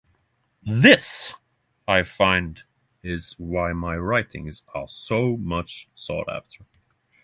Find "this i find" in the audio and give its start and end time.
0.63-2.63